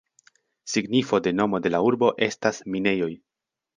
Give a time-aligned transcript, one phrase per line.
[0.75, 3.11] Signifo de nomo de la urbo estas "minejoj".